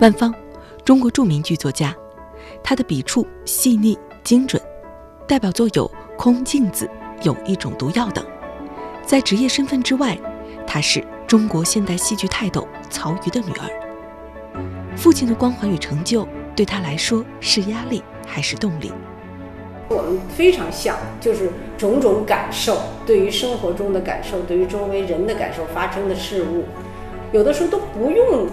[0.00, 0.32] 万芳，
[0.84, 1.92] 中国著名剧作家，
[2.62, 4.62] 他的笔触细腻精准，
[5.26, 6.86] 代表作有《空镜子》
[7.24, 8.24] 《有一种毒药》等。
[9.04, 10.16] 在职业身份之外，
[10.64, 13.68] 她是中国现代戏剧泰斗曹禺的女儿。
[14.96, 18.92] 父亲的光环与成就，对她来说是压力还是动力？
[19.88, 26.66] 我们非常像，就是种种感受，对于生活中的感受，对于周围人的感受，发生的事物，
[27.32, 28.46] 有的时候都不用。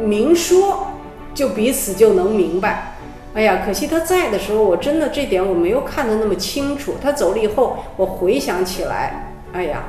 [0.00, 0.88] 明说，
[1.34, 2.96] 就彼此就能明白。
[3.34, 6.94] 哎呀，可惜他在的时候，我真的这点我没有看得那么清楚。
[7.00, 9.82] 他走了以后，我回想起来，哎呀，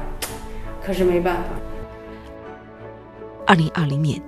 [0.82, 1.44] 可是没办法。
[3.46, 4.22] 二零二零年，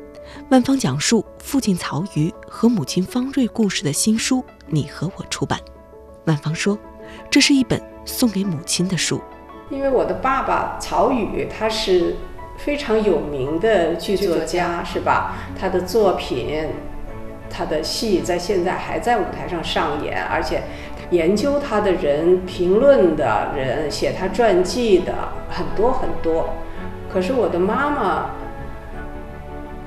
[0.50, 5.58] 万芳讲述父亲曹禺和母亲方瑞故事的新书《你和我》出版。
[6.26, 6.78] 万芳说，
[7.30, 9.22] 这是一本送给母亲的书，
[9.70, 12.18] 因为我的爸爸曹禺他是。
[12.58, 15.36] 非常有名的剧作家是吧？
[15.60, 16.68] 他的作品，
[17.50, 20.64] 他的戏在现在还在舞台上上演，而且
[21.12, 25.14] 研究他的人、评论的人、写他传记的
[25.50, 26.50] 很多很多。
[27.12, 28.30] 可是我的妈妈，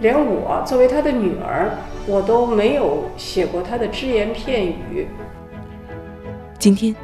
[0.00, 1.70] 连我作为她的女儿，
[2.06, 5.08] 我都没有写过她的只言片语。
[6.58, 6.94] 今天，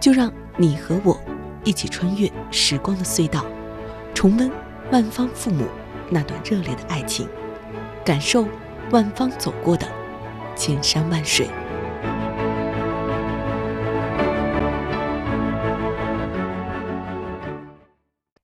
[0.00, 1.16] 就让你和我
[1.62, 3.44] 一起穿越时光的隧道，
[4.14, 4.50] 重温。
[4.90, 5.66] 万芳父母
[6.08, 7.28] 那段热烈的爱情，
[8.02, 8.46] 感受
[8.90, 9.86] 万芳走过的
[10.56, 11.46] 千山万水。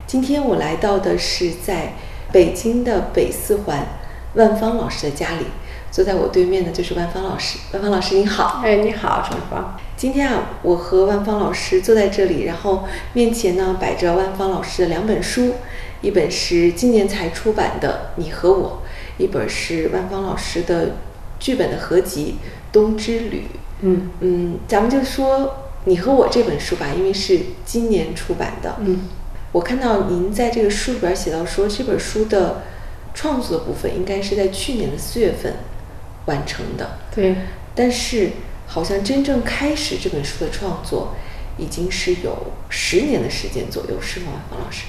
[0.07, 1.95] 今天我来到的是在
[2.31, 3.79] 北京的北四环
[4.35, 5.47] 万芳老师的家里，
[5.91, 7.59] 坐在我对面的就是万芳老师。
[7.73, 9.79] 万芳老师您好，哎，你好，陈芳。
[9.97, 15.55] 今天啊，我和万芳老师坐在这里，然后面前呢摆着万芳老师的两本书。
[16.05, 18.83] 一本是今年才出版的《你和我》，
[19.23, 20.97] 一本是万芳老师的
[21.41, 22.37] 剧本的合集
[22.75, 23.39] 《冬之旅》。
[23.81, 25.47] 嗯嗯，咱们就说
[25.85, 28.77] 《你和我》这本书吧，因为是今年出版的。
[28.81, 29.09] 嗯，
[29.53, 32.65] 我看到您在这个书里边写到说，这本书的
[33.15, 35.55] 创作部分应该是在去年的四月份
[36.27, 36.99] 完成的。
[37.15, 37.35] 对，
[37.75, 38.33] 但是
[38.67, 41.15] 好像真正开始这本书的创作，
[41.57, 44.85] 已经是有十年的时间左右，是吗，万芳老师？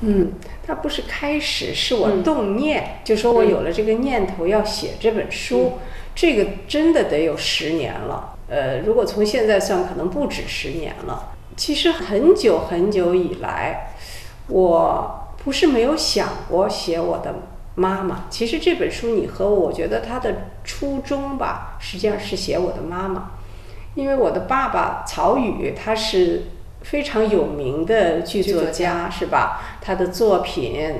[0.00, 0.32] 嗯。
[0.66, 5.78] 它不是开始，是我动念，就说我有了这个念头要写这本书，
[6.14, 8.36] 这个真的得有十年了。
[8.50, 11.32] 呃，如果从现在算，可能不止十年了。
[11.56, 13.94] 其实很久很久以来，
[14.48, 17.34] 我不是没有想过写我的
[17.74, 18.26] 妈妈。
[18.28, 23.30] 其实这本书你和我，我觉得它的初衷吧，实际上是写我的妈妈，
[23.94, 26.42] 因为我的爸爸曹禺他是。
[26.82, 29.60] 非常有名的剧作家是吧？
[29.80, 30.94] 他的作品，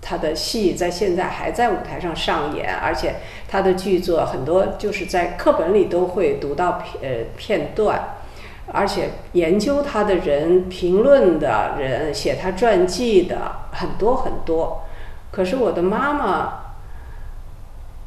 [0.00, 3.16] 他的戏在现在还在舞台上上演，而且
[3.48, 8.16] 他的剧作很多就是在课本里都会读到片呃片段，
[8.72, 14.82] 而且研究他的人、评论的人、写他传记的很多很多。
[15.30, 16.52] 可是我的妈妈，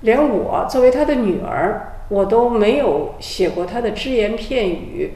[0.01, 5.13] 连我作为她的女儿，我都没有写过她的只言片语。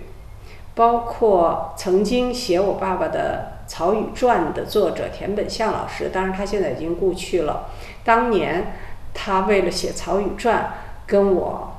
[0.73, 7.65] 包括曾经写我爸爸的《曹禺传》的作者田本相老师，当然他现在已经故去了。
[8.05, 8.73] 当年
[9.13, 10.63] 他为了写《曹禺传》，
[11.05, 11.73] 跟我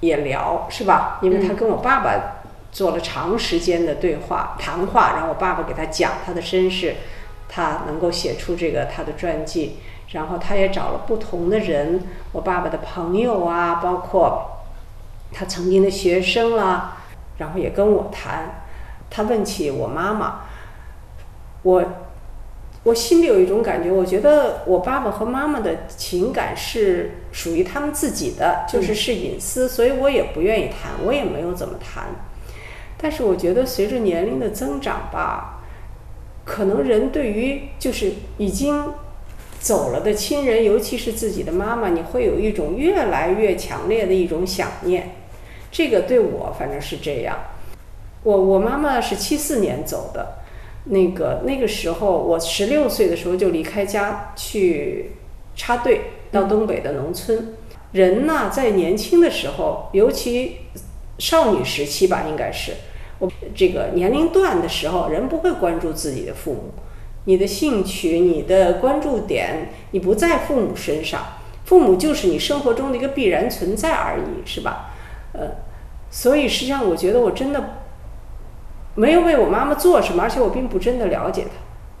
[0.00, 1.20] 也聊，是吧？
[1.22, 2.42] 因为他跟我爸爸
[2.72, 6.96] 做了长时间的对话谈话，然后我爸爸给他讲他的身世，
[7.48, 9.78] 他能够写出这个他的传记。
[10.10, 12.02] 然后他也找了不同的人，
[12.32, 14.64] 我爸爸的朋友啊，包括
[15.32, 16.98] 他曾经的学生啊。
[17.42, 18.62] 然后也跟我谈，
[19.10, 20.42] 他问起我妈妈，
[21.64, 21.84] 我
[22.84, 32.10] 我心里有一种感觉，我觉得我爸爸和妈妈的情感是属于他们自己的，就是是隐私，所以我也不愿意谈，我也没有怎么谈。
[32.96, 35.64] 但是我觉得随着年龄的增长吧，
[36.44, 38.94] 可能人对于就是已经
[39.58, 45.16] 走了的亲人，尤其是自己的妈妈，你会有一种越来越强烈的一种想念。
[45.72, 47.36] 这个对我反正是这样，
[48.22, 50.34] 我我妈妈是七四年走的，
[50.84, 55.12] 那个那个时候我十六岁的时候就离开家去
[55.56, 57.54] 插队到东北的农村，
[57.92, 60.58] 人呢，在年轻的时候，尤其
[61.18, 62.72] 少女时期吧，应该是
[63.18, 66.74] 我这个年龄段的时候，人不会关注自己的父母，
[67.24, 74.90] 你的兴趣、你的关注点，你不在父母身上，父母就是你生活中的一个必然存在而已，是吧？
[75.32, 75.48] 呃，
[76.10, 77.62] 所以实际上，我觉得我真的
[78.94, 81.50] 没有为我妈妈做什么，而且我并不真的了解她。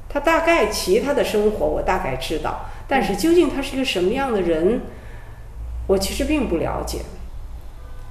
[0.08, 4.80] 她大概其他的生活我大概知道，但是究竟她是一个什么样的人？
[5.88, 7.00] 我其实并不了解，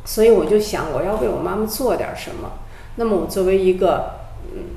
[0.03, 2.51] 所以我就想我要为我妈妈做点什么。
[2.95, 4.15] 那么我作为一个
[4.51, 4.75] 嗯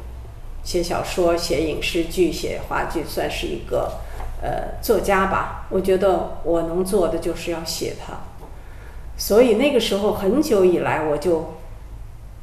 [0.62, 3.94] 写小说、写影视剧、写话剧，算是一个
[4.40, 5.67] 呃作家吧。
[5.70, 8.14] 我觉得我能做的就是要写她。
[9.16, 11.55] 所以那个时候很久以来，我就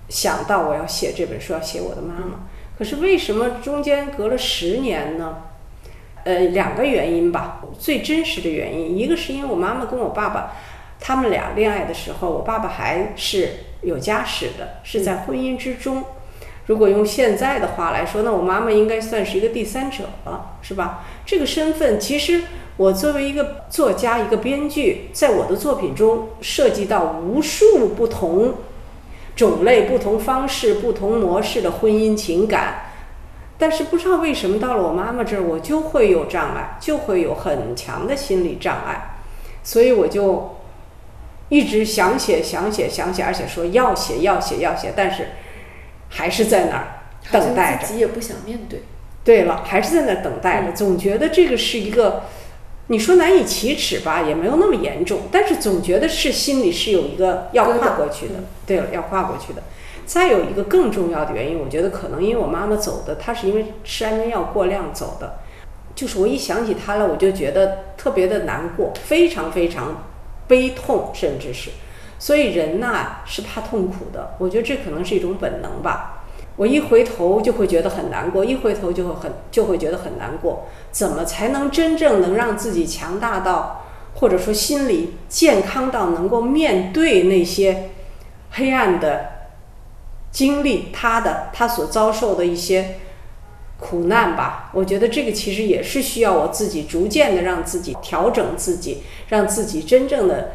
[0.09, 2.47] 想到我要写这本书，要写我的妈妈。
[2.77, 5.44] 可是为什么中间隔了十年呢？
[6.23, 7.62] 呃，两个原因吧。
[7.79, 10.53] 最真实的原因，一个是因为我妈妈跟我爸爸，
[11.00, 13.50] 他们俩恋爱的时候，我爸爸还是
[13.81, 16.03] 有家室的，是在婚姻之中。
[16.68, 21.03] 如果用现在的话来说，那我妈妈应该算是一个第三者了，是吧？
[21.25, 22.44] 这个身份，其实
[22.77, 28.56] 我作为一个作家、一个编剧，在我的作品中涉及到无数不同
[29.35, 32.85] 种类、不同方式、不同模式的婚姻情感。
[33.57, 39.19] 但是不知道为什么到了我妈妈这儿，我就会有障碍，就会有很强的心理障碍，
[39.63, 40.57] 所以我就
[41.50, 45.27] 一直想写、想写、想写，而且说要写、要写、要写，但是
[46.09, 46.88] 还是在那儿
[47.31, 47.85] 等待着。
[47.85, 48.81] 自己也不想面对。
[49.23, 52.23] 对了，还是在那儿等待着，总觉得这个是一个，
[52.88, 58.33] 你说难以启齿吧，也没有那么严重，但是总觉得是心里是有一个要跨过去的。
[58.66, 59.63] 对了，要跨过去的。
[60.06, 65.36] 再有一个更重要的原因，我觉得可能因为我妈妈走的，她是因为吃安眠药过量走的。
[65.95, 70.04] 就是我一想起她来，我就觉得特别的难过，非常非常
[70.48, 71.69] 悲痛，甚至是。
[72.19, 76.24] 所以人呐是怕痛苦的，我觉得这可能是一种本能吧。
[76.57, 80.68] 我一回头就会觉得很难过，一回头就会很就会觉得很难过。
[80.91, 83.85] 怎么才能真正能让自己强大到，
[84.15, 87.89] 或者说心理健康到能够面对那些
[88.51, 89.29] 黑暗的？
[90.31, 92.99] 经历他的他所遭受的一些
[93.77, 100.53] 苦难吧，我觉得这个其实也是需要我自己逐渐的让自己调整自己，让自己真正的，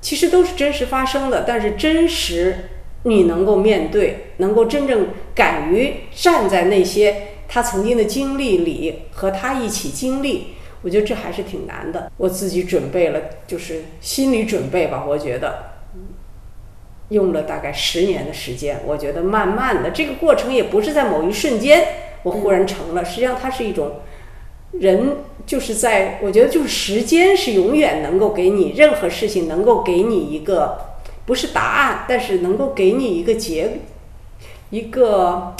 [0.00, 2.70] 其实都是真实发生的，但是真实
[3.02, 10.48] 你能够面对，能够真正敢于站在那些他曾经的经历里和他一起经历，
[10.82, 12.10] 我觉得这还是挺难的。
[12.16, 15.72] 我自己准备了，就是心理准备吧，我觉得。
[17.10, 21.86] 用了大概十年的时间，我觉得慢慢的这个过程也不是在某一瞬间
[22.24, 24.00] 我忽然成了，实际上它是一种
[24.72, 33.78] 人就是在我觉得就是时间是永远能够给你任何事情能够给你一个不是答案，但是能够给你一个结
[34.70, 35.54] 一个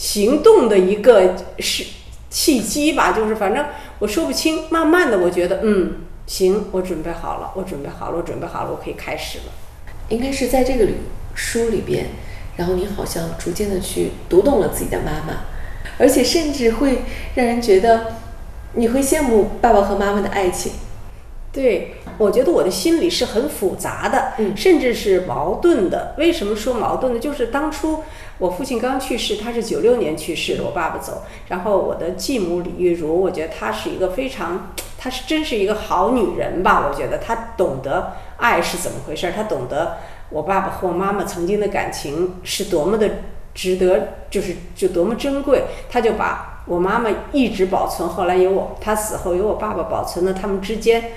[0.00, 1.84] 行动的一个是
[2.30, 3.66] 契机吧，就是反正
[3.98, 9.44] 我说不清，慢慢的我觉得嗯行，我准备好了，我准备好了，我准备好了，我可以开始了。
[10.08, 10.94] 应该是在这个里
[11.34, 12.06] 书里边，
[12.56, 15.44] 然后你好像逐渐的去读懂了自己的妈妈，
[15.98, 17.02] 而且甚至会
[17.34, 18.14] 让人觉得
[18.72, 20.72] 你会羡慕爸爸和妈妈的爱情。
[21.52, 26.14] 对，我觉得我的心里是很复杂的，嗯，甚至是矛盾的。
[26.16, 27.18] 为什么说矛盾呢？
[27.18, 28.04] 就是当初
[28.40, 36.88] 我父亲刚去世，他是九六年去世的，我爸爸走，然后我的继母李玉茹，我觉得她是一个非常，她是真是一个好女人吧？
[36.90, 38.14] 我觉得她懂得。
[38.38, 39.30] 爱是怎么回事？
[39.36, 39.98] 她懂得
[40.30, 43.10] 我爸爸和我妈妈曾经的感情是多么的
[43.54, 45.64] 值得，就是就多么珍贵。
[45.90, 51.10] 她就把我妈妈一直保存，后来有我，她死后有我爸爸保存了他们之间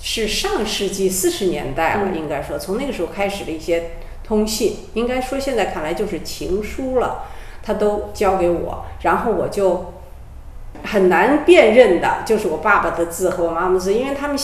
[0.00, 3.92] 是上世纪四十年代了，应该说从那个时候开始的一些
[4.26, 7.26] 通信，应该说现在看来就是情书了。
[7.62, 9.92] 他都交给我，然后我就
[10.82, 14.38] 很难辨认的，就是我爸爸的字和我妈妈字，因为他们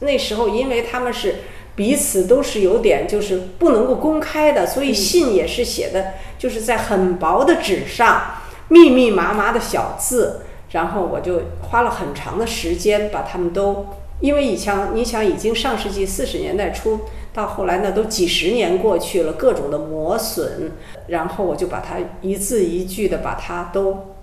[0.00, 1.36] 那时候，因为他们是。
[1.76, 8.36] 彼此都是有点就是不能够公开的，所以信也是写的，就是在很薄的纸上，
[8.68, 10.40] 密密麻麻的小字。
[10.70, 13.88] 然后我就花了很长的时间把他们都，
[14.20, 17.00] 因为以前你想已经上世纪四十年代初，
[17.34, 20.72] 到后来那都几十年过去了，各种的磨损，
[21.08, 24.14] 然后我就把它一字一句的把它都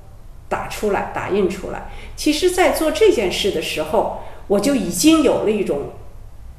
[0.50, 1.90] 打出来，打印出来。
[2.16, 5.92] 其实，在做这件事的时候，我就已经有了一种。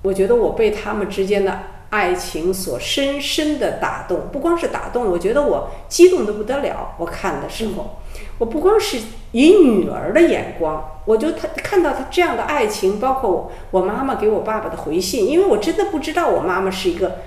[0.02, 1.62] 我觉得我被他们之间的
[1.94, 4.22] 爱情所深深的打动。
[4.32, 6.96] 不光是打动，我觉得我激动的不得了。
[6.98, 7.98] 我看的时候，
[8.38, 8.98] 我不光是
[9.30, 17.18] 以女儿的眼光，我就他看到他这样的爱情，包括我我妈妈给我爸爸的回信，因为我真的不知道我妈妈是一个。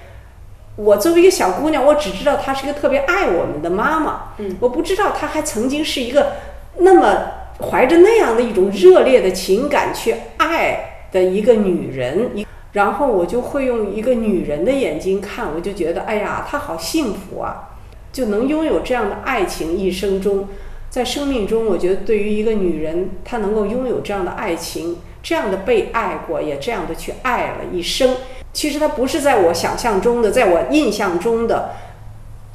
[0.76, 4.34] 我作为一个小姑娘，我只知道她是一个特别爱我们的妈妈。
[4.38, 6.34] 嗯，我不知道她还曾经是一个
[6.78, 7.32] 那么
[7.72, 12.30] 怀着那样的一种热烈的情感去爱的一个女人。
[12.74, 17.70] 然后我就会用一个女人的眼睛看，我就觉得，哎呀，她好幸福啊，
[18.12, 19.76] 就能拥有这样的爱情。
[19.78, 20.48] 一生中，
[20.90, 28.18] 在生命中，我觉得对于一个女人，她能够拥有这样的爱情，这样的被爱过，也这样的去爱了一生。
[28.54, 31.72] 其实她不是在我想象中的，在我印象中的，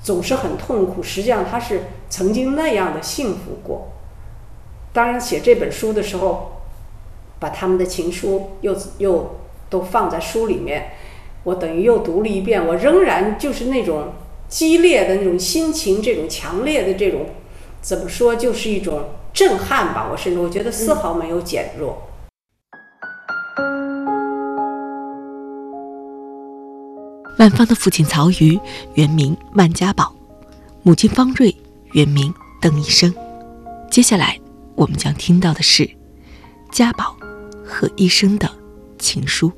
[0.02, 1.02] 总是很痛苦。
[1.02, 3.88] 实际上她是曾经那样的幸福过。
[4.92, 6.60] 当然，写这本书的时候，
[7.38, 9.36] 把他们的情书又又
[9.72, 10.90] 都放在书里面，
[11.44, 12.64] 我等于又读了一遍。
[12.66, 14.12] 我仍然就是那种
[14.46, 17.24] 激烈的那种心情，这种强烈的这种，
[17.80, 20.08] 怎么说，就是一种震撼吧。
[20.12, 22.02] 我甚至我觉得丝毫没有减弱。
[27.38, 28.60] 万芳的父亲曹禺
[28.94, 30.14] 原名万家宝，
[30.82, 31.56] 母亲方瑞
[31.92, 33.12] 原名邓医生。
[33.90, 34.38] 接下来
[34.76, 35.88] 我们将听到的是
[36.70, 37.16] 家宝
[37.64, 38.48] 和医生的
[38.98, 39.50] 情书。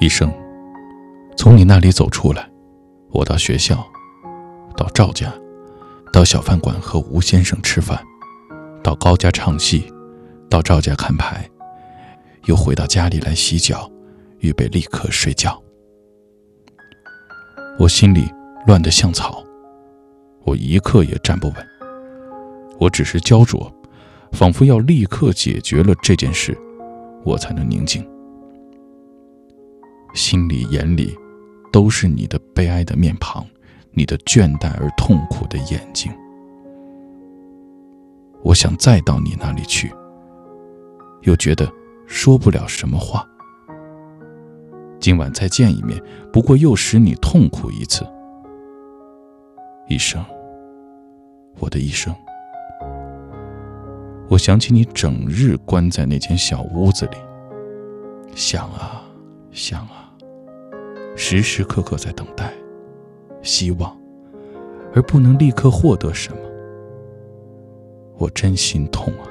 [0.00, 0.32] 医生，
[1.36, 2.50] 从你那里走出来，
[3.10, 3.86] 我到学校，
[4.76, 5.32] 到赵家，
[6.12, 7.98] 到小饭馆和吴先生吃饭，
[8.82, 9.90] 到高家唱戏，
[10.50, 11.48] 到赵家看牌，
[12.46, 13.90] 又回到家里来洗脚，
[14.40, 15.58] 预备立刻睡觉。
[17.78, 18.28] 我心里
[18.66, 19.42] 乱得像草，
[20.44, 21.56] 我一刻也站不稳。
[22.80, 23.72] 我只是焦灼，
[24.32, 26.58] 仿佛要立刻解决了这件事，
[27.24, 28.04] 我才能宁静。
[30.14, 31.14] 心里眼里
[31.72, 33.44] 都是你的悲哀的面庞，
[33.90, 36.10] 你的倦怠而痛苦的眼睛。
[38.42, 39.92] 我想再到你那里去，
[41.22, 41.70] 又觉得
[42.06, 43.26] 说不了什么话。
[45.00, 46.00] 今晚再见一面，
[46.32, 48.06] 不过又使你痛苦一次。
[49.88, 50.24] 医生，
[51.58, 52.14] 我的医生，
[54.28, 57.16] 我想起你整日关在那间小屋子里，
[58.34, 59.04] 想啊
[59.50, 60.03] 想啊，
[61.16, 62.52] 时时刻刻在等待，
[63.42, 63.96] 希望，
[64.94, 66.38] 而不能立刻获得什么，
[68.18, 69.28] 我真心痛啊！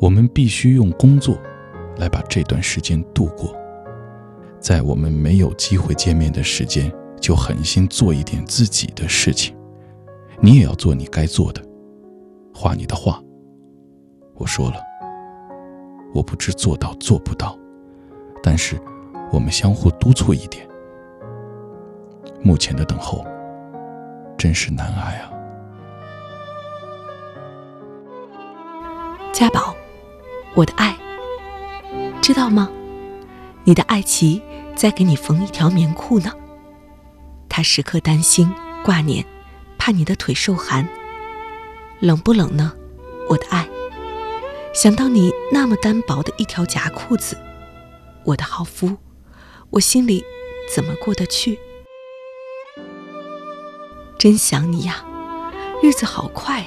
[0.00, 1.38] 我们必须用工作。
[1.96, 3.54] 来把这段时间度过，
[4.58, 9.56] 在我们没有机会见面的时间，就狠心做一点自己的事情。
[10.40, 11.62] 你也要做你该做的，
[12.52, 13.22] 画你的画。
[14.34, 14.76] 我说了，
[16.12, 17.56] 我不知做到做不到，
[18.42, 18.76] 但是
[19.34, 20.64] 我们相互督促一点。
[22.40, 23.26] 目前的等候
[24.38, 25.28] 真是难挨啊，
[29.32, 29.74] 家宝，
[30.54, 30.96] 我的爱。
[32.22, 32.70] 知道吗？
[33.64, 34.40] 你的爱妻
[34.76, 36.30] 在给你缝一条棉裤呢。
[37.48, 39.26] 她时刻担心、挂念，
[39.76, 40.88] 怕你的腿受寒。
[41.98, 42.72] 冷不冷呢，
[43.28, 43.68] 我的爱？
[44.72, 47.36] 想到你那么单薄的一条夹裤子，
[48.24, 48.96] 我的好夫，
[49.74, 50.24] 我心里
[50.72, 51.58] 怎么过得去？
[54.16, 55.04] 真想你呀！
[55.82, 56.66] 日子好快呀，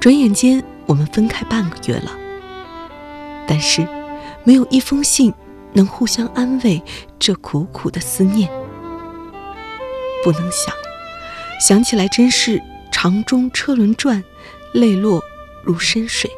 [0.00, 2.18] 转眼间我们分开半个月了。
[3.46, 3.86] 但是。
[4.44, 5.34] 没有一封信
[5.74, 6.82] 能互相安慰
[7.18, 8.48] 这苦苦的思念，
[10.24, 10.74] 不能想，
[11.60, 14.24] 想起来真是长中车轮转，
[14.72, 15.22] 泪落
[15.62, 16.30] 如深水。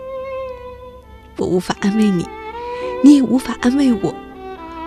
[1.36, 2.26] 我无法安慰你，
[3.04, 4.12] 你也无法安慰我，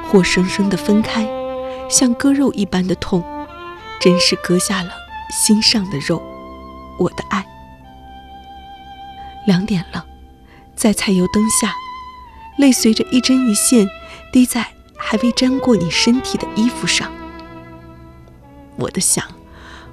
[0.07, 1.27] 活生生的分开，
[1.89, 3.23] 像割肉一般的痛，
[3.99, 4.91] 真是割下了
[5.31, 6.21] 心上的肉。
[6.99, 7.43] 我的爱，
[9.47, 10.05] 两点了，
[10.75, 11.73] 在菜油灯下。
[12.59, 13.89] 泪随着一针一线
[14.31, 17.11] 滴在还未沾过你身体的衣服上，
[18.75, 19.25] 我的想，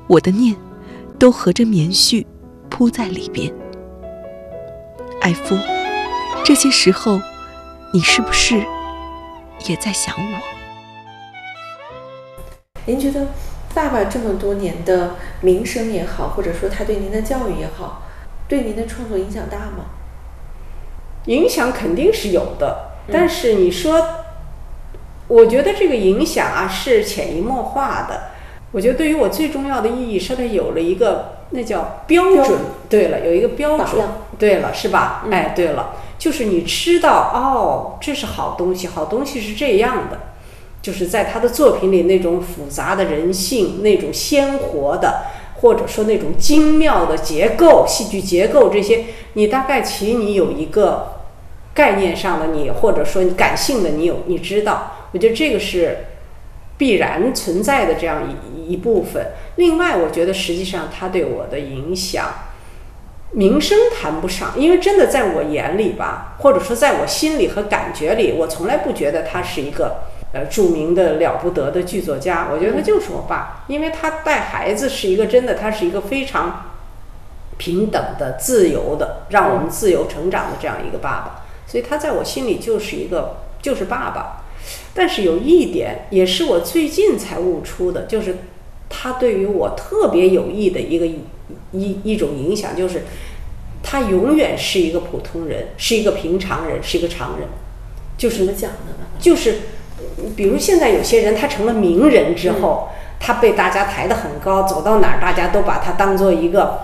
[0.07, 0.55] 我的念，
[1.19, 2.27] 都合着棉絮
[2.69, 3.51] 铺在里边。
[5.23, 5.59] 爱夫，
[6.45, 7.19] 这些时候，
[7.95, 8.63] 你是不是
[9.67, 10.39] 也在想我？
[12.87, 13.29] 您觉得
[13.75, 18.03] 爸爸这么多年的名声也好，或者说他对您的教育也好，
[18.49, 19.85] 对您的创作影响大吗？
[21.27, 24.03] 影响肯定是有的，但是你说，
[25.29, 28.31] 我觉得这个影响啊是潜移默化的。
[28.73, 32.59] 我觉得对于我最重要的意义是它有了一个那叫标准。
[32.89, 34.07] 对了，有一个标准。
[34.39, 35.27] 对了，是吧？
[35.31, 40.21] 哎，对了，就是你知道哦，这是好东西，好东西是这样的，
[40.83, 45.23] 就是在他的作品里那种复杂的人性，那种鲜活的，
[45.63, 51.23] 或者说那种精妙的结构、戏剧结构这些，你大概其你有一个
[51.73, 56.05] 概念上的你，或者说你感性的你有你知道，我觉得这个是
[56.77, 59.29] 必然存在的这样一一部分。
[59.57, 62.27] 另外，我觉得实际上他对我的影响。
[63.33, 69.99] 名声谈不上，因为真的在我眼里吧，或者说在我心里和感觉里，我从来不觉得他是一个
[70.33, 72.49] 呃著名的了不得的剧作家。
[72.53, 76.73] 我觉得他就是我爸，因为他带孩子是一个真的，他是一个非常
[77.57, 81.45] 平等的、自由的，让我们自由成长的这样一个爸爸。
[81.69, 84.43] 所以他在我心里就是一个就是爸爸。
[84.93, 88.39] 但是有一点也是我最近才悟出的，就是
[88.89, 91.07] 他对于我特别有益的一个。
[91.73, 93.05] 一一种影响就是，
[93.83, 97.49] 他永远是一个普通人，是一个平常人，是一个常人。
[98.19, 99.07] 就是怎么讲的呢？
[99.19, 99.61] 就是，
[100.37, 106.81] 比如现在有些人他成了名人之后，他被大家抬得很高，走到哪儿大家都把他当做一个，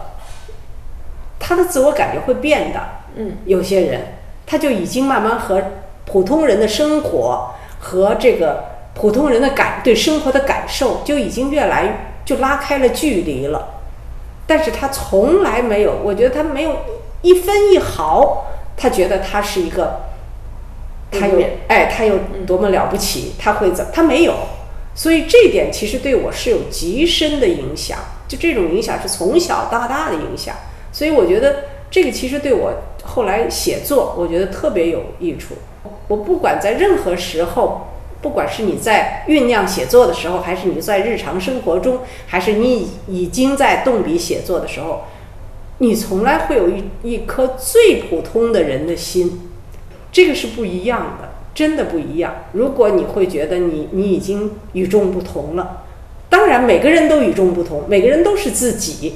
[1.38, 2.81] 他的自我感觉会变的。
[3.16, 4.14] 嗯，有些人
[4.47, 5.62] 他就已经慢慢和
[6.05, 8.64] 普通人的生活和这个
[8.95, 13.75] 普通人的感对生活的感受就已经越来就拉开了距离了。
[14.47, 16.76] 但是他从来没有，我觉得他没有
[17.23, 20.00] 一分一毫，他觉得他是一个，
[21.11, 24.35] 他有哎，他有多么了不起，他会怎，他没有，
[24.95, 27.99] 所以这点其实对我是有极深的影响，
[28.29, 30.55] 就这种影响是从小到大的影响，
[30.93, 32.73] 所以我觉得这个其实对我
[33.03, 35.55] 后来写作，我觉得特别有益处。
[36.09, 37.88] 我不管在任何时候。
[38.26, 45.04] 不管是你在酝酿写作的时候，还是你在日常生活中，还是你已经在动笔写作的时候，
[45.78, 49.49] 你从来会有一一颗最普通的人的心，
[50.11, 52.47] 这个是不一样的，真的不一样。
[52.50, 55.85] 如果你会觉得你你已经与众不同了，
[56.28, 59.14] 当然每个人都与众不同，每个人都是自己，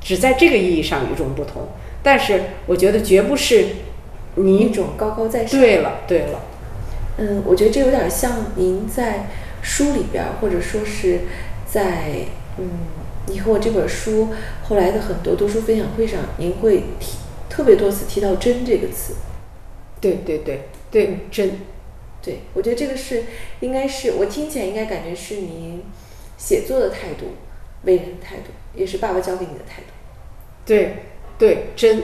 [0.00, 1.62] 只在这个意义上与众不同。
[2.00, 3.66] 但是我觉得绝不是
[4.36, 5.60] 你一种高高在上。
[5.60, 6.40] 对了，对了。
[7.18, 9.28] 嗯，我觉得这有点像您在
[9.62, 11.20] 书里边，或者说是
[11.66, 12.26] 在
[12.58, 12.68] 嗯，
[13.26, 14.28] 你和我这本书
[14.62, 17.16] 后来的很多读书分享会上，您会提
[17.48, 19.14] 特别多次提到“真”这个词。
[20.00, 21.58] 对对对对，真。
[22.22, 23.24] 对，我觉得这个是
[23.60, 25.82] 应该是我听起来应该感觉是您
[26.36, 27.34] 写作的态度、
[27.84, 29.88] 为人的态度，也是爸爸教给你的态度。
[30.66, 30.96] 对
[31.38, 32.02] 对，真，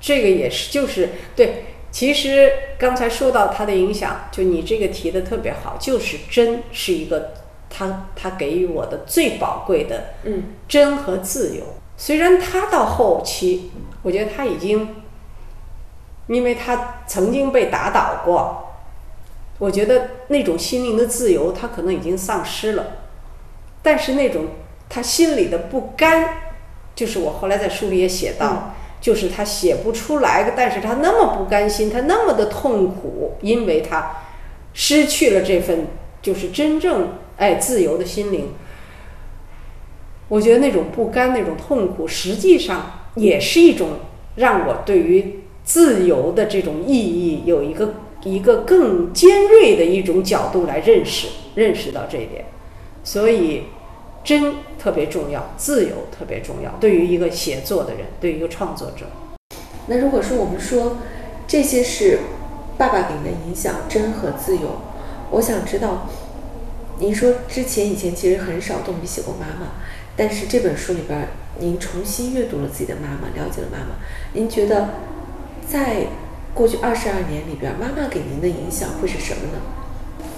[0.00, 1.64] 这个也是，就是对。
[1.92, 7.32] 其实刚才说到他的影响，就你这个提的特别好，就是真是一个
[7.68, 11.64] 他他给予我的最宝贵的，嗯，真和自由。
[11.96, 13.72] 虽然他到后期，
[14.02, 15.02] 我觉得他已经，
[16.28, 18.72] 因为他曾经被打倒过，
[19.58, 22.86] 我觉得那种心灵的自由他可能已经丧失了，
[23.82, 24.46] 但是那种
[24.88, 26.28] 他心里的不甘，
[26.94, 28.74] 就是我后来在书里也写到。
[29.00, 34.16] 就是他写不出来，但是他那么不甘心，他那么的痛苦，因为他
[34.74, 35.86] 失去了这份
[36.20, 38.50] 就是真正爱自由的心灵。
[40.28, 43.88] 我觉得那种不甘、那种痛苦，实际上也是一种
[44.36, 52.44] 让我对于自由的这种意义有一个一个更尖锐的一种角度来认识，认识到这一点，
[53.02, 53.62] 所以。
[54.22, 56.70] 真特别重要，自由特别重要。
[56.80, 59.06] 对于一个写作的人，对于一个创作者，
[59.86, 60.98] 那如果说我们说
[61.46, 62.18] 这些是
[62.76, 64.80] 爸爸给您的影响，真和自由，
[65.30, 66.06] 我想知道，
[66.98, 69.72] 您说之前以前其实很少动笔写过妈妈，
[70.16, 71.28] 但是这本书里边
[71.58, 73.96] 您重新阅读了自己的妈妈，了解了妈妈，
[74.34, 74.90] 您觉得
[75.66, 76.06] 在
[76.54, 79.60] 过去二十二年里边，妈妈给您的影响会是什么呢？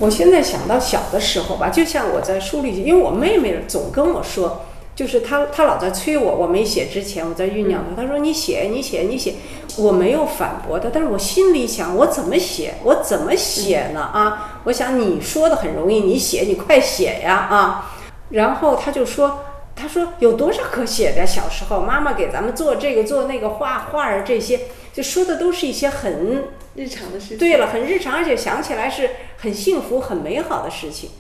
[0.03, 4.63] 我现在想到小的时候吧，就像我在书里，因为我妹妹总跟我说，
[4.97, 8.03] 就是她她老在催我，我没写之前，我在酝酿她。
[8.03, 9.35] 她说你写你写你写，
[9.79, 12.75] 我没有反驳她，但是我心里想，我怎么写？
[12.83, 14.01] 我怎么写呢？
[14.01, 17.93] 啊，我想你说的很容易，你写你快写呀啊！
[18.31, 19.39] 然后她就说，
[19.77, 21.25] 她说有多少可写的？
[21.25, 24.63] 小时候妈妈给咱们做这个做那个画画啊这些，
[24.93, 26.45] 就说的都是一些很。
[26.75, 27.37] 日常的事情。
[27.37, 31.11] 对了，很日常，而且想起来是很幸福、很美好的事情。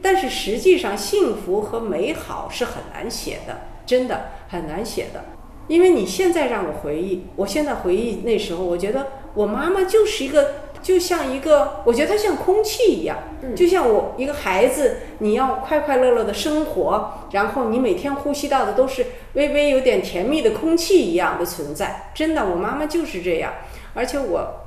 [0.00, 5.22] 但是实际上，幸福和美好是很难写的，真的很难写的。
[5.68, 13.18] 因为你现在让我回忆，我现在回忆那时候，我觉得我妈妈就是一个，就像一个，我觉得它像空气一样，
[13.56, 22.12] 就像我一个孩子，你要快快乐乐的生活，然后你每天呼吸到的都是微微有点甜蜜的空气一样的存在。
[22.14, 23.54] 真的，我妈妈就是这样，
[23.94, 24.60] 而且我。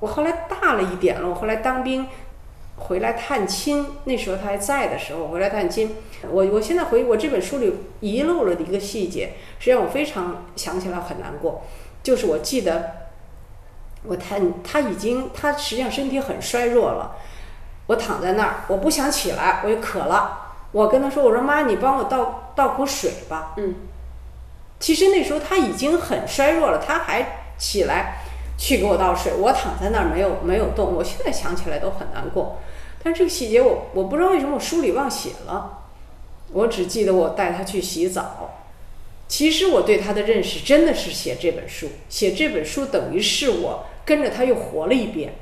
[0.00, 2.04] 我后来大了一点了，我后来当兵
[2.74, 5.94] 回来探亲，那时候她还在的时候回来探亲，
[6.28, 11.62] 我我现在回我这本书里遗漏了的一个细节，实际上我非常想起来很难过，
[12.02, 13.01] 就是我记得
[14.04, 17.16] 我他他已经他实际上身体很衰弱了，
[17.86, 23.54] 我躺在那儿，我不想起来，我又渴了，我跟他说，我说妈，你帮我倒倒口水吧。
[23.56, 23.74] 嗯，
[24.80, 28.24] 其实那时候他已经很衰弱了，他还起来
[28.58, 30.94] 去给我倒水，我躺在那儿没有没有动。
[30.94, 32.58] 我现在想起来都很难过，
[33.02, 35.84] 但是这个细节我我不知道为什么我书里忘写了，
[36.52, 38.58] 我只记得我带他去洗澡。
[39.28, 45.32] 其实我对他的认识真的是写这本书，写这本书等于是我跟着他又活了一遍，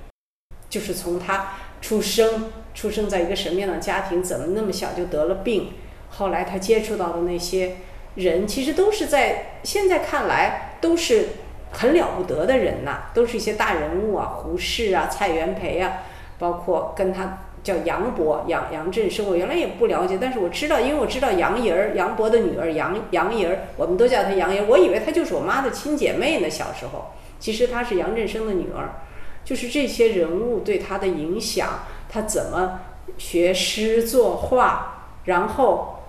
[0.68, 5.72] 就是从他出生，出生在一个什么样的家庭，怎么那么小就得了病，
[6.10, 7.76] 后来他接触到的那些
[8.16, 11.28] 人，其实都是在现在看来都是
[11.72, 16.02] 很了不得的人呐、都是一些大人物啊，胡适啊、蔡元培啊，
[16.38, 29.00] 包括跟他叫杨伯、杨杨振声，我原来也不了解，但是我知道，因为我知道杨姨儿、杨伯的女儿杨杨姨儿，我们都叫她杨姨儿，我以为她就是我妈的亲姐妹呢，小时候，其实她是杨振声的女儿。
[29.42, 32.80] 就是这些人物对她的影响，她怎么
[33.18, 36.02] 学诗作画，然后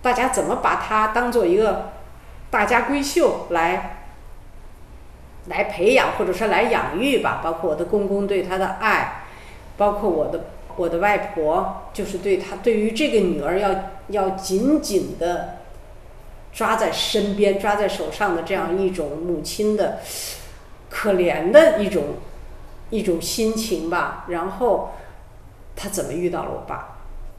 [0.00, 1.92] 大家怎么把她当做一个
[2.50, 4.04] 大家闺秀来
[5.46, 7.40] 来培养，或者说来养育吧。
[7.42, 9.24] 包括我的公公对他的爱，
[9.76, 10.44] 包括我的
[10.76, 15.58] 我的外婆，就是对她对于这个女儿要要紧紧的
[16.52, 20.00] 抓在身边、抓在手上的这样一种母亲的
[20.90, 22.16] 可怜的一种
[22.90, 24.26] 一种心情吧。
[24.28, 24.92] 然后
[25.74, 26.98] 他怎么遇到了我爸？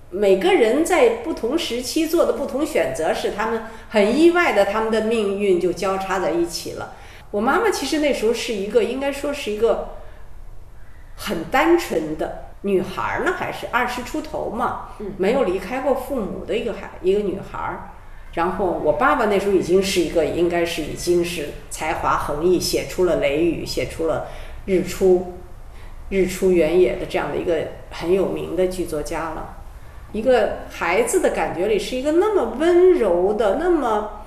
[0.09, 6.93] 每个人在不同时期做的不同选择，使他们很意外的，他们的命运就交叉在一起了。
[7.31, 9.95] 我妈妈其实那时候是一个，应该说是一个
[11.15, 17.89] 很单纯的女孩儿呢，还是二十出头嘛，没有离开过父母的一个孩一个女孩儿。
[18.33, 24.27] 然后我爸爸那时候已经是一个，应该是已经是才华横溢，写出了《雷雨》，写出了
[24.71, 25.19] 《日出》，
[26.09, 29.57] 日出原野的这样的一个很有名的剧作家了。
[30.13, 34.21] 一个孩子的感觉里是一个那么温柔的，那么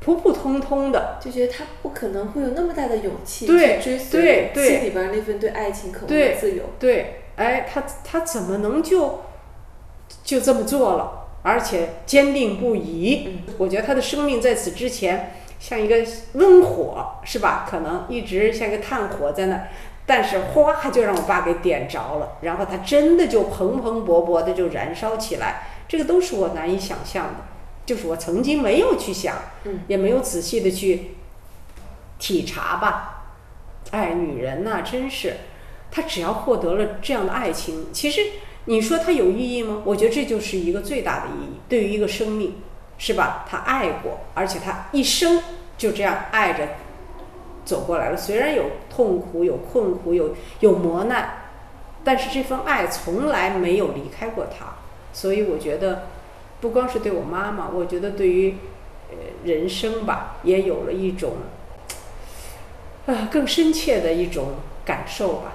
[0.00, 6.62] 普普通通的，就觉得他不可能会有那么大的勇气对去追随对对心里边那份对爱情渴望的自由。
[6.78, 9.22] 对，哎，他他怎么能就
[10.22, 13.40] 就这么做了，而且坚定不移？
[13.58, 15.96] 我觉得他的生命在此之前像一个
[16.34, 17.66] 温火，是吧？
[17.68, 19.68] 可能一直像一个炭火在那儿，
[20.06, 27.34] 但是哗就让我爸给点着了，然后他真的就蓬蓬勃勃的就燃烧起来，这个都是我难以想象的，
[27.86, 31.16] 就是我曾经没有去想，嗯也没有仔细的去
[32.18, 33.10] 体察吧。
[33.90, 35.36] 哎，女人呐、真是，
[35.94, 38.20] 她只要获得了这样的爱情，其实
[38.64, 39.80] 你说它有意义吗？
[39.84, 42.56] 我觉得这就是一个最大的意义，对于一个生命，
[42.98, 43.46] 是吧？
[43.48, 45.40] 她爱过，而且她一生
[45.78, 46.70] 就这样爱着
[47.64, 48.16] 走过来了。
[48.16, 51.44] 虽然有痛苦、有困苦、有有磨难，
[52.02, 54.74] 但是这份爱从来没有离开过她。
[55.12, 56.08] 所以我觉得，
[56.60, 58.56] 不光是对我妈妈，我觉得对于
[59.10, 61.34] 呃人生吧，也有了一种
[63.06, 64.54] 啊更深切的一种
[64.84, 65.52] 感受吧。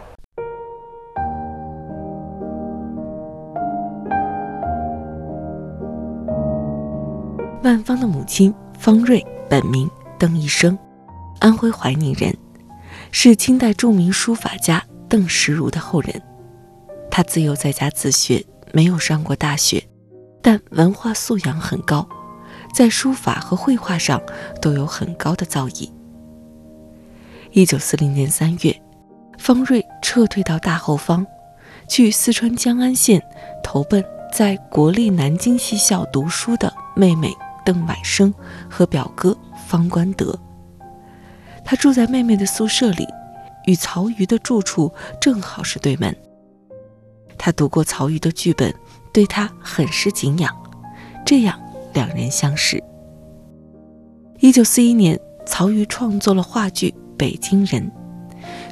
[7.62, 10.78] 万芳的母亲方瑞，本名邓一生，
[11.40, 12.34] 安徽怀宁人，
[13.12, 16.22] 是清代著名书法家邓石如的后人。
[17.12, 19.84] 他自幼在家自学，没有上过大学，
[20.42, 22.08] 但文化素养很高，
[22.74, 24.22] 在书法和绘画上
[24.62, 25.90] 都有很高的造诣。
[27.52, 28.82] 一九四零年三月，
[29.38, 31.28] 方瑞撤退到大后方，
[31.90, 33.22] 去四川江安县
[33.62, 37.34] 投奔在国立南京西校读书的妹妹
[37.70, 38.34] 邓婉生
[38.68, 40.36] 和表哥方关德。
[41.64, 43.08] 他住在妹妹的宿舍里，
[43.68, 46.16] 与曹禺的住处正好是对门。
[47.38, 48.74] 他读过曹禺的剧本，
[49.14, 50.52] 对他很是敬仰，
[51.24, 51.62] 这样
[51.94, 52.84] 两人相识。
[54.40, 57.92] 一九四一年，曹禺创作了话剧《北京人》，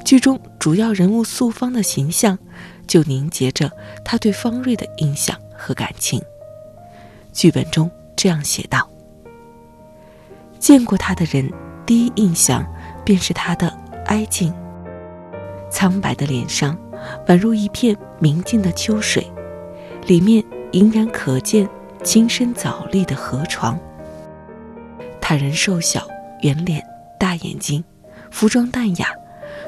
[0.04, 2.36] 剧中主要人物素芳的形象
[2.88, 3.72] 就凝结着
[4.04, 6.20] 他对方瑞的印象和感情。
[7.32, 8.89] 剧本中这样写道
[10.60, 11.49] ：“见过他的人，
[11.86, 12.65] 第一印象
[13.06, 13.69] 便是他的
[14.08, 14.51] 哀静，
[15.69, 16.75] 苍白的脸上
[17.27, 19.25] 宛如一片明净的秋水，
[20.08, 21.69] 里面隐然可见
[22.03, 23.80] 青深藻绿的河床。
[25.21, 26.08] 他人瘦小，
[26.41, 26.84] 圆脸，
[27.19, 27.84] 大眼睛，
[28.32, 29.10] 服装淡雅，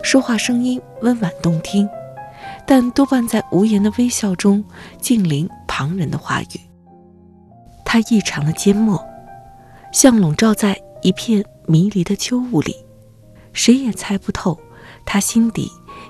[0.02, 1.88] 说话声音温婉动听，
[2.66, 4.66] 但多半在无言的微笑中
[5.00, 6.69] 近邻旁人的话语。
[7.92, 9.04] 他异常的缄默，
[9.92, 12.76] 像笼罩在一片迷离的秋雾里，
[13.52, 14.56] 谁也猜不透
[15.08, 15.68] 他心底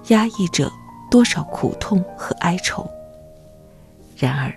[0.10, 0.70] 压抑着
[1.10, 2.86] 多少苦痛和哀愁。
[4.18, 4.54] 然而，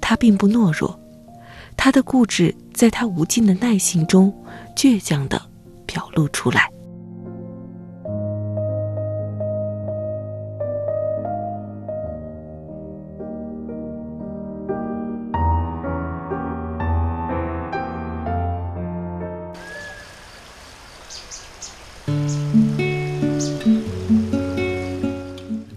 [0.00, 0.98] 他并不懦弱，
[1.76, 4.34] 他的固执在他无尽的耐性中
[4.74, 5.38] 倔强地
[5.84, 6.70] 表露出来。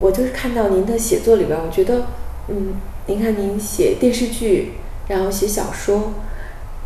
[0.00, 2.06] 我就是看到您的写作里边，我觉得，
[2.48, 2.72] 嗯，
[3.04, 4.72] 您看您写电视剧，
[5.08, 6.14] 然后写小说，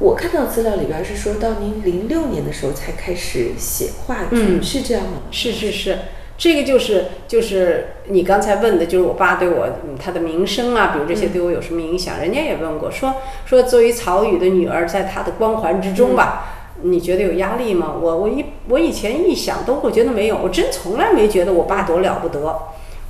[0.00, 5.18] 我看到资料里边是说到您零六年的时候才开始写话剧，是这样吗？
[5.30, 5.96] 是是是，
[6.36, 12.18] 这个就是就是你刚才问的，就是我爸对我他的名声啊，比如这些对我有什么影响？
[12.18, 13.14] 人家也问过，说
[13.46, 17.94] 说作为曹禺的女儿，在他的光环之中吧，你觉得有压力吗？
[17.96, 22.58] 我我一我以前一想都会觉得没有，我真从来没觉得我爸多了不得。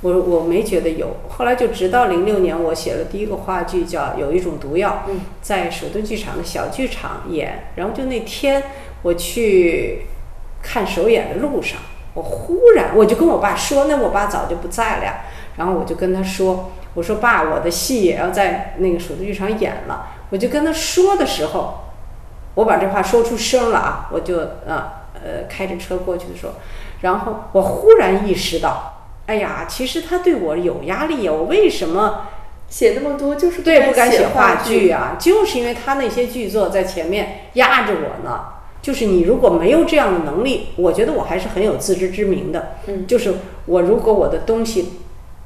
[0.05, 5.03] 我我没觉得有，后来就直到零六年，我写了第一个话剧，叫《有一种毒药》，
[5.41, 7.69] 在首都剧场的小剧场演。
[7.75, 8.61] 然后就那天
[9.01, 10.05] 我去
[10.61, 11.79] 看首演的路上，
[12.13, 15.21] 我忽然我就跟我爸说，那我爸早就不在了呀。
[15.57, 20.09] 然后我就跟他说，我说爸，我的戏也要在那个首都剧场演了。
[20.29, 21.79] 我就跟他说的时候，
[22.53, 24.37] 我把这话说出声了啊，我就
[24.67, 26.53] 呃呃开着车过去的时候，
[27.01, 28.91] 然后我忽然意识到。
[29.27, 31.31] 哎呀，其实他对我有压力呀！
[31.31, 32.27] 我为什么
[32.69, 33.35] 写那么多？
[33.35, 38.45] 就是对不敢写话剧啊，就是因为他那些剧作在前面压着我呢。
[38.81, 42.73] 就是你如果没有这样的能力，我觉得我还是很有自知之明的。
[42.85, 43.33] 嗯，就是
[43.65, 44.93] 我如果我的东西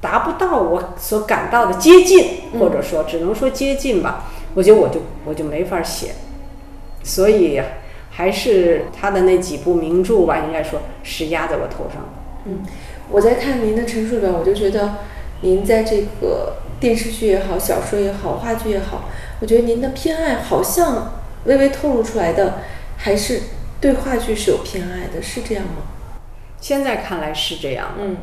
[0.02, 6.16] 达不到我所感到的接近，或者说只能说接近吧，我觉得我就我就没法写。
[7.02, 7.62] 所以
[8.12, 12.10] 还是他的那几部名著吧，应该说是压在我头上的。
[12.44, 12.60] 嗯。
[13.12, 14.98] 我在看您的陈述里边，我就觉得，
[15.42, 19.10] 您在这个电视剧也好、小说也好、话剧也好，
[19.42, 21.14] 我觉得您的偏爱好像
[21.46, 22.60] 微微透露出来的，
[22.98, 23.42] 还是
[23.82, 25.84] 对话剧是有偏爱的，是这样吗？
[26.62, 27.96] 现在看来是这样。
[28.00, 28.18] 嗯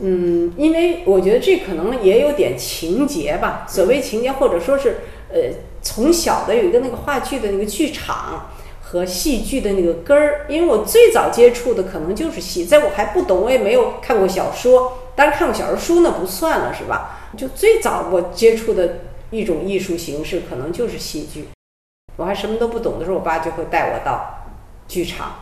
[0.00, 3.64] 嗯，因为我觉得这可能也有点情节吧。
[3.68, 4.96] 所谓情节，或者说是
[5.32, 5.40] 呃，
[5.80, 8.50] 从小的有一个那个话剧的那个剧场。
[8.94, 17.18] 和戏剧的那个根儿，因为我最早接触的可能就是戏，在我还不懂，我也没有看过小说，当然看过小说书那不算了，是吧？
[17.36, 19.00] 就最早我接触的
[19.32, 21.48] 一种艺术形式，可能就是戏剧。
[22.14, 24.44] 我还什么都不懂的时候，我爸就会带我到
[24.86, 25.34] 剧场，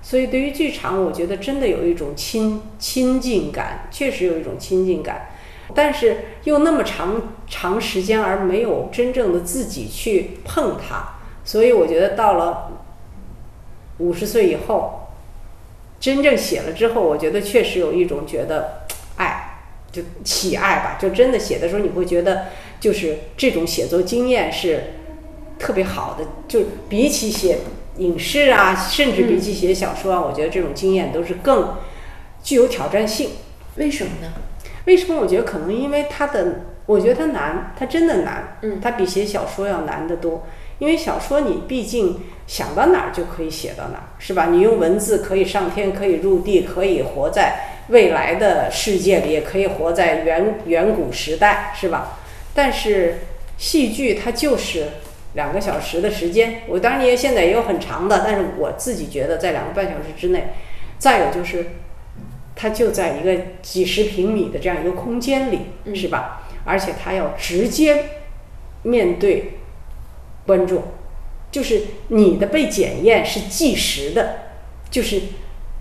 [0.00, 5.30] 所以对于剧场，我觉得真的有一种亲亲近感，确实有一种亲近感，
[5.74, 12.68] 但是又那么长长时间而没有真正的自己去碰它，所以我觉得到了。
[13.98, 15.08] 五十岁以后，
[16.00, 19.58] 真正写了之后，我觉得确实有一种觉得爱，
[19.92, 20.98] 就喜爱吧。
[21.00, 22.46] 就真的写的时候，你会觉得
[22.80, 24.94] 就是这种写作经验是
[25.58, 26.26] 特别好的。
[26.48, 27.58] 就比起写
[27.98, 31.76] 影视啊，甚至比起写小说啊，我觉得这种经验都是更
[32.42, 33.30] 具有挑战性。
[33.76, 34.32] 为什么呢？
[34.86, 35.16] 为什么？
[35.20, 38.58] 我觉得可能因为它的，我觉得它难，它真的难。
[38.62, 40.44] 嗯，它比写小说要难得多。
[40.82, 44.48] 因为小说你毕竟想到哪儿就可以写到哪儿，是吧？
[44.50, 52.18] 你用文字可以上天，可以入地，可以活在未来的世界里，也可以活在远远古时代，是吧？
[52.52, 53.18] 但是
[53.56, 54.88] 戏剧它就是
[55.34, 60.48] 两个小时的时间，我当然也现在也有很长的，但是我自己觉得在两个半小时之内。
[60.98, 61.64] 再有就是，
[62.56, 65.60] 它就在一个几十平米的这样一个空间里，
[65.94, 66.42] 是吧？
[66.64, 68.04] 而且它要直接
[68.82, 69.58] 面对。
[70.46, 70.82] 观众，
[71.50, 74.36] 就是你的被检验是计时的，
[74.90, 75.20] 就是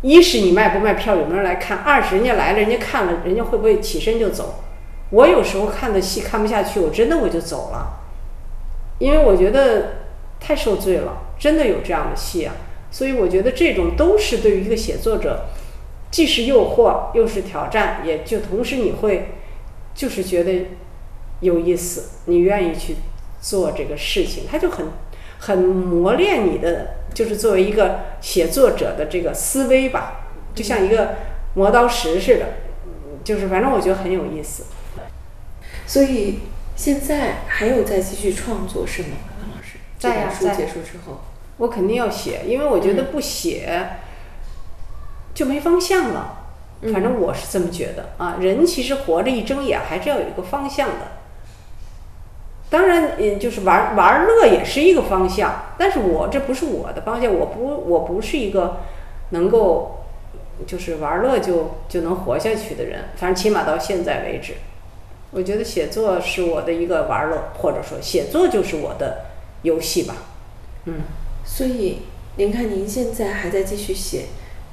[0.02, 4.64] 一是你卖不卖票，有没有人来看；二是人家来了，人家看了，人家会不会起身就走？
[5.12, 8.00] 我有时候看的戏看不下去，我真的我就走了，
[9.00, 9.98] 因为我觉得
[10.40, 12.56] 太受罪了，真的有这样的戏啊。
[12.90, 15.46] 所以我觉得这种都是对于一个写作者，
[16.12, 19.32] 既是诱惑又是挑战，也就同时你会
[19.94, 20.68] 就是觉得
[21.40, 22.96] 有意思，你愿意去
[23.42, 24.86] 做这个事情，他就很
[25.40, 31.16] 很磨练你的，就是作为一个写作者的这个思维吧，就像一个
[31.56, 32.46] 磨刀石似的，
[33.24, 34.66] 就是反正我觉得很有意思。
[35.88, 36.40] 所以
[36.76, 39.80] 现在还有在继续创作是吗，王老师？
[40.00, 41.22] 这在呀在本书结束之后，
[41.58, 43.90] 我肯定要写，因为我觉得不写
[45.34, 46.38] 就没方向了。
[46.94, 51.21] 反正我是这么觉得啊，人其实活着一睁眼还是要有一个方向的。
[52.72, 58.78] 当然，嗯，就是玩玩乐也是一个方向，但是我这不是我的方向，我不我不是一个
[59.32, 60.06] 能够
[60.66, 63.10] 就是玩乐就就能活下去的人。
[63.18, 64.54] 反正起码到现在为止，
[65.32, 69.26] 我觉得写作是我的一个玩乐，或者说写作就是我的
[69.64, 70.16] 游戏吧。
[70.86, 71.02] 嗯。
[71.44, 72.04] 所以
[72.38, 74.28] 您看您现在还在继续写，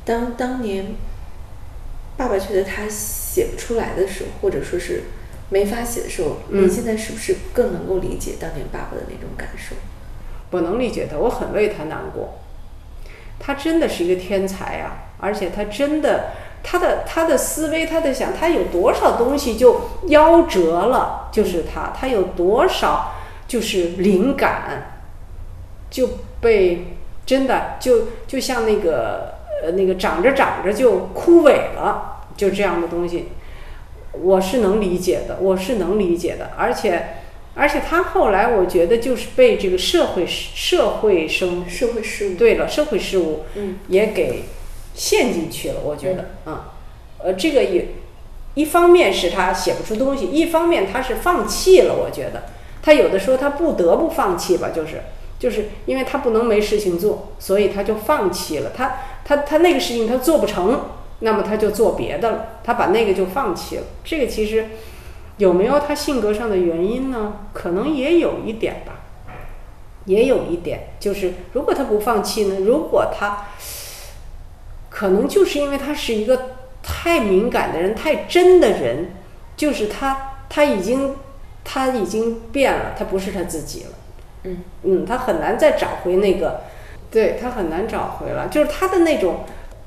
[0.05, 0.95] 当当年
[2.17, 5.03] 爸爸觉得他写不出来的时候，或者说是
[5.51, 9.75] 没法写的时候，嗯您现在是不是更能够理解当年爸爸的那种感受？
[10.51, 12.39] 我能理解他，我很为他难过。
[13.39, 16.31] 他真的是一个天才啊，而且他真的，
[16.63, 23.13] 他的他的思维，他在想他有多少东西就夭折了，就是他，他有多少
[23.47, 25.01] 就是灵感
[25.91, 26.09] 就
[26.41, 33.29] 被真的就就像那个呃那个长着长着就枯萎了，就这样的东西，
[34.23, 37.09] 我是能理解的，我是能理解的，而且。
[37.55, 44.45] 而且他后来，我觉得就是被这个社会社会生社会事务，对了，社会事务嗯也给
[44.95, 45.81] 陷进去了。
[45.85, 46.61] 我觉得，嗯，
[47.19, 47.89] 呃，这个也
[48.55, 51.97] 一方面是他写不出东西，一方面他是放弃了。
[51.97, 52.45] 我觉得
[52.81, 55.03] 他有的时候他不得不放弃吧，就是
[55.41, 58.71] 就是因为他不能没事情做，所以他就放弃了。
[58.77, 63.83] 他他他那个事情他做不成，那么他就做别的了，他把那个就放弃了。
[64.05, 64.67] 这个其实
[65.39, 67.41] 有没有他性格上的原因呢？
[67.53, 68.95] 可能也有一点吧。
[70.05, 72.61] 也有一点，就是如果他不放弃呢？
[72.61, 73.49] 如果他
[74.89, 79.11] 可能就是因为他是一个太敏感的人、太真的人，
[79.55, 81.17] 就是他他已经
[81.63, 83.91] 他已经变了，他不是他自己了。
[84.45, 86.63] 嗯嗯，他很难再找回那个，
[87.11, 89.41] 对他很难找回了，就是他的那种。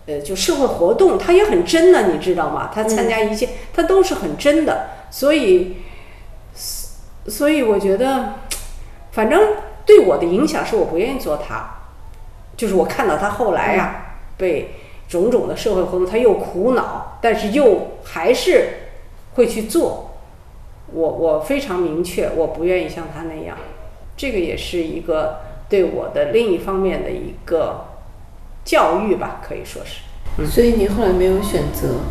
[0.07, 2.71] 呃，就社会活动，他也很真的，你知道吗？
[2.73, 5.77] 他参加一切，他都是很真的，所以，
[7.27, 8.33] 所以我觉得，
[9.11, 9.53] 反正
[9.85, 11.69] 对我的影响是我不愿意做他，
[12.57, 14.75] 就是我看到他后来呀、被
[15.07, 18.69] 种种的社会活动，他又苦恼，但是又还是
[19.35, 20.07] 会去做。
[20.93, 23.55] 我我非常明确，我不愿意像他那样，
[24.17, 27.85] 这个也是一个对我的另一方面的一个
[28.63, 30.01] 教育吧，可以说是。
[30.49, 32.01] 所以您后来没有选择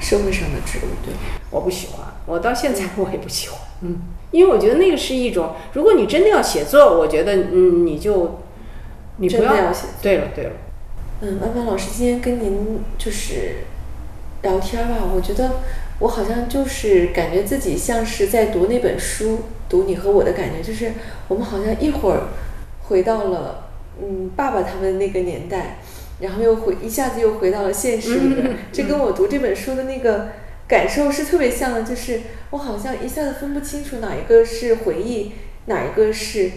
[0.00, 1.12] 社会上的职务，对？
[1.50, 3.98] 我不喜欢，我到现在我也不喜欢，嗯，
[4.30, 8.40] 因为我觉得那个是一种，如果你真的要写作，我觉得，嗯，你就，
[9.16, 9.92] 你不要要写作。
[10.02, 10.50] 对了对了，
[11.22, 13.64] 嗯，万万老师今天跟您就是
[14.42, 15.50] 聊天吧，我觉得
[15.98, 20.92] 我好像就是感觉自己像是在读那本书，读你和我的感觉，就是
[21.28, 22.24] 我们好像一会儿
[22.84, 23.68] 回到了
[24.00, 25.78] 嗯爸爸他们那个年代，
[26.20, 30.28] 然后又回一下子又回到了现实里面，这跟我读这本书的那个
[30.66, 35.32] 感受是特别像的，就是我好像一下子分不清楚哪一个是回忆，
[35.66, 36.50] 哪一个是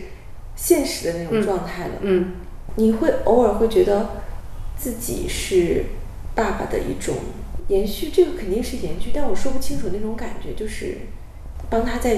[0.55, 1.93] 现实的那种状态了。
[2.01, 2.33] 嗯，
[2.75, 4.21] 你会偶尔会觉得
[4.77, 5.83] 自己是
[6.33, 7.15] 爸爸的一种
[7.67, 10.97] 延续，这个肯定是延续，但我说不清楚那种感觉，就是
[11.69, 12.17] 帮他在，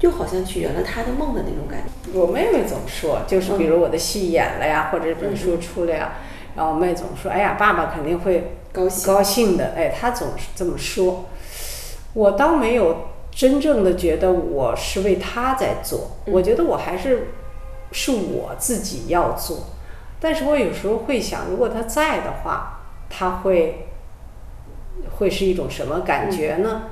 [0.00, 2.18] 又好像去圆了他的梦的那种感觉。
[2.18, 6.18] 我妹妹总说，就是比如我的戏演了呀，或者这本书出了呀，
[6.56, 11.26] 然后我妹总说，哎呀，爸爸肯定会高兴高兴的，哎，他总是这么说。
[12.14, 17.28] 我倒没有真正的觉得我是为他在做，我觉得我还是
[17.92, 19.66] 是我自己要做。
[20.20, 23.86] 但是我有时候会想，如果他在的话，他会
[25.18, 26.82] 会是一种什么感觉呢？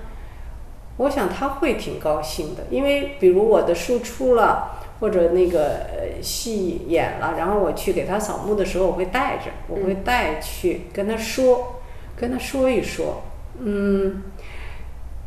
[0.99, 5.87] 我想他会挺高兴的，因为比如我的书出了，或者那个
[6.23, 11.81] 戏演了，然后我去给他扫墓的时候，我会带着，我会带去跟他说，
[12.17, 13.23] 跟他说一说，
[13.59, 14.23] 嗯，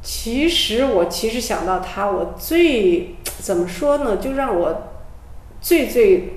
[0.01, 4.17] 其实我其实想到他，我最怎么说呢？
[4.17, 4.89] 就让我
[5.61, 6.33] 最最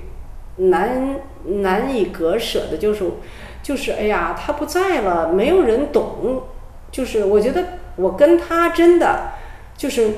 [0.57, 3.09] 难难以割舍的就是，
[3.63, 6.43] 就是哎呀，他不在了，没有人懂。
[6.91, 7.63] 就是我觉得
[7.95, 9.31] 我跟他真的
[9.75, 10.11] 就是，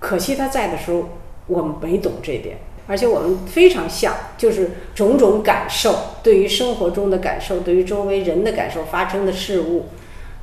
[0.00, 1.08] 可惜他在的时候
[1.50, 9.86] 我们没懂这点，而且我们非常像，就是种种感受，对于生活中的感受，对于周围人的感受，发生的事物，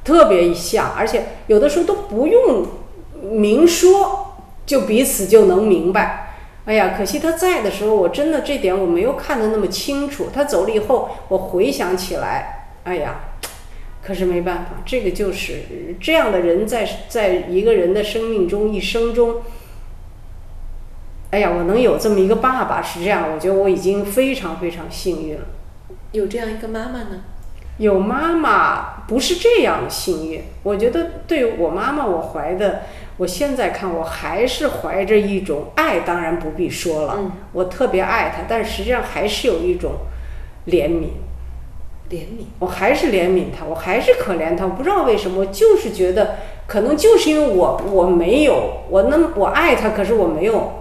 [0.03, 2.67] 特别像，而且有的时候都不用
[3.21, 4.35] 明说，
[4.65, 6.25] 就彼此就能明白。
[6.65, 10.27] 哎呀，可惜他在的时候，我真的这点我没有看得那么清楚。
[10.33, 13.21] 他走了以后，我回想起来，哎呀，
[14.03, 15.61] 可是没办法，这个就是
[16.01, 19.35] 这样的人在在一个人的生命中一生中，
[21.31, 25.41] 哎呀，我能有这么一个爸爸是这样，我觉得我已经非常非常幸运了。
[26.11, 27.21] 有这样一个妈妈呢？
[27.77, 32.81] 有妈妈不是这样幸运，我觉得对我妈妈，我怀的。
[33.17, 37.17] 我现在看，我还是怀着一种爱，当然不必说了，
[37.51, 39.93] 我特别爱她，但是实际上还是有一种
[40.67, 41.07] 怜悯，
[42.11, 46.35] 怜悯，我还是怜悯她，我还是可怜她，我不知道为什么，我就是觉得，
[46.67, 50.76] 可能就是因为我我没有，我那我爱她，可是我没有，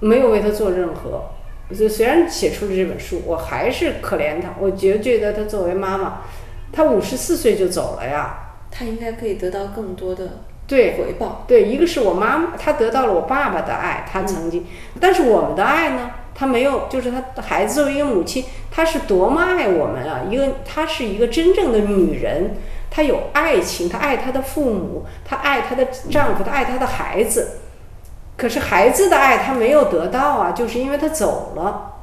[0.00, 1.24] 没有为他做任何，
[1.74, 6.20] 就虽然写出了这本书，我还是可怜他，我觉觉得他作为妈妈，
[6.72, 10.40] 他五十四岁就走了呀，他应该可以得到更多的。
[10.66, 14.66] 对回报，对，一个是我妈妈，她得到了我爸爸的爱，她曾经，
[15.00, 20.20] 但是我们的爱呢，她没有，就是她的孩子作为一个母亲，她是多么爱我们啊！
[20.28, 22.50] 一个，她是一个真正的女人，
[22.90, 27.60] 她有爱情，她爱她的父母，她爱她的丈夫，她爱她的孩子，
[28.38, 31.96] 可是孩子的爱他没有得到啊，就是因为他走了，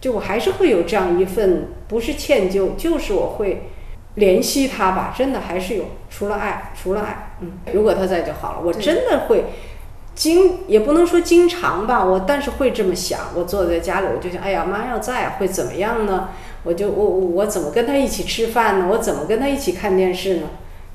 [0.00, 3.70] 就我还是会有这样一份，不是歉疚，就是我会。
[4.16, 8.60] 怜惜他吧，真的还是有，除了爱，除了爱，嗯，如果他在就好了。
[8.64, 9.44] 我真的会
[10.14, 13.20] 经，也不能说经常吧，我但是会这么想。
[13.34, 16.30] 我坐在家里，我就想，哎呀，妈要在会怎么样呢？
[16.62, 18.86] 我就我我怎么跟他一起吃饭呢？
[18.90, 20.48] 我怎么跟他一起看电视呢？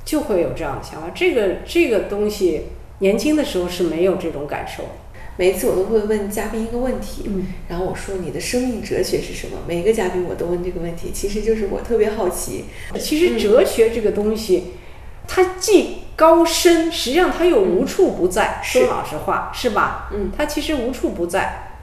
[0.04, 1.10] 就会有这样的想法。
[1.14, 2.70] 这个这个东西，
[3.02, 4.84] 年轻的时候是没有这种感受。
[5.38, 7.30] 每一次我都会问嘉宾一个问题，
[7.68, 9.58] 然后我说你的生命哲学是什么？
[9.66, 12.66] 每个嘉宾我都问这个问题，其实就是我特别好奇。
[13.00, 14.74] 其实哲学这个东西，
[15.28, 18.60] 它既高深，实际上它又无处不在。
[18.62, 20.10] 说老实话，是吧？
[20.14, 21.80] 嗯，它其实无处不在，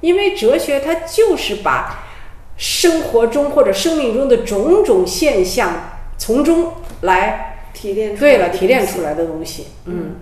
[0.00, 2.04] 因为哲学它就是把
[2.58, 8.14] 生活中或者生命中的种种现象从中来提炼。
[8.14, 10.16] 对了，提炼出来的东西，嗯。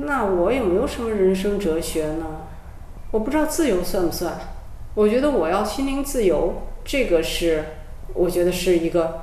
[0.00, 2.42] 那我有没有什么人生哲学呢？
[3.10, 4.38] 我不知道自由算不算。
[4.94, 7.64] 我觉得我要心灵自由，这个是
[8.12, 9.22] 我觉得是一个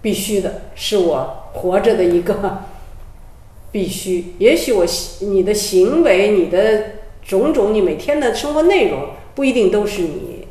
[0.00, 2.62] 必须的，是我活着的一个
[3.72, 4.34] 必须。
[4.38, 4.84] 也许我
[5.20, 6.84] 你的行为、你的
[7.22, 10.46] 种种、你每天的生活内容不一定都是你，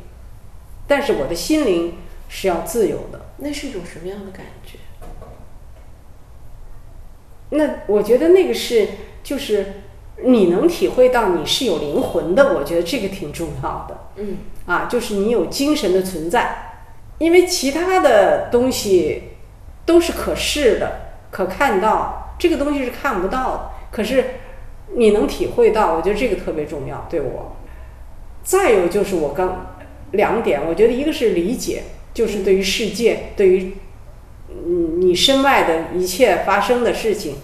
[0.86, 1.94] 但是我的心灵
[2.28, 3.20] 是要自由的。
[3.38, 4.78] 那是一种什么样的感觉？
[7.50, 8.88] 那我觉得那个是。
[9.32, 9.66] 就是
[10.24, 14.08] 你能体会到你是有灵魂的，我觉得这个挺重要的。
[14.16, 16.82] 嗯，啊，就是你有精神的存在，
[17.16, 19.22] 因为其他的东西
[19.86, 23.70] 都是可视的、可看到，这个东西是看不到的。
[23.90, 24.24] 可是
[24.96, 27.56] 你能体会到，我觉得这个特别重要，对我。
[28.42, 29.76] 再有就是我刚
[30.10, 33.72] 两点，我觉得一个是理解，就是对于世界，对于
[34.50, 37.36] 嗯你身外的一切发生的事情。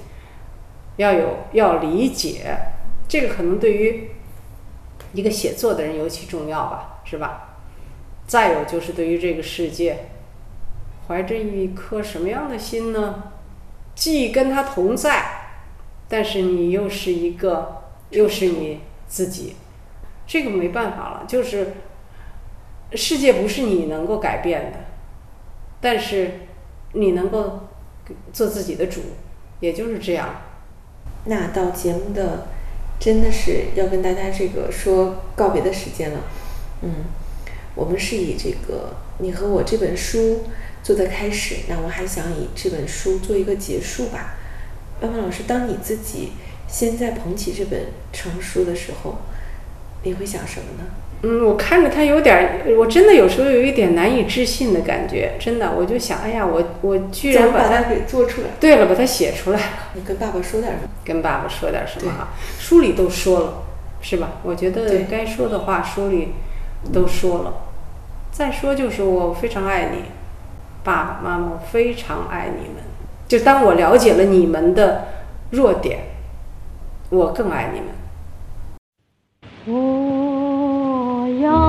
[0.99, 2.59] 要有要理解，
[3.09, 4.11] 这个可能对于
[5.14, 7.57] 一个写作的人尤其重要吧，是吧？
[8.26, 10.11] 再有就是对于这个世界，
[11.07, 13.32] 怀着一颗什么样的心呢？
[13.94, 15.24] 既跟他同在，
[16.09, 19.57] 但是你又是一个，又是你自己，
[20.26, 21.24] 这个没办法了。
[21.26, 21.74] 就是
[22.92, 24.78] 世界不是你能够改变的，
[25.80, 26.40] 但是
[26.92, 27.68] 你能够
[28.32, 29.01] 做自己的主，
[29.61, 30.28] 也就是这样。
[31.25, 32.49] 那到节目的
[32.99, 36.21] 真的是要跟大家这个说告别的时间了，
[36.83, 37.05] 嗯，
[37.75, 40.45] 我们是以这个你和我这本书
[40.83, 44.37] 做的开始，那我还想以这本书做一个结束吧。
[45.01, 46.33] 万万老师，当你自己
[46.66, 49.19] 现在捧起这本成书的时候，
[50.03, 50.91] 你会想什么呢？
[51.23, 59.66] 嗯，我看着他有点，我真的有时候有一点难以置信的感觉，真的，我就想，哎呀，我我居然把它给做出来，对了，把它写出来了。
[59.95, 60.89] 你跟爸爸说点什么？
[61.05, 62.29] 跟爸爸说点什么哈？
[62.61, 63.53] 书里都说了，
[64.01, 64.35] 是吧？
[64.45, 66.35] 我觉得该说的话，书里
[66.93, 67.53] 都说了。
[68.31, 70.05] 再说就是我非常爱你，
[70.85, 72.77] 爸爸妈妈，我非常爱你们。
[73.27, 75.09] 就当我了解了你们的
[75.51, 75.99] 弱点，
[77.11, 77.89] 我更爱你们。
[79.77, 80.18] 哦。
[81.39, 81.68] 달려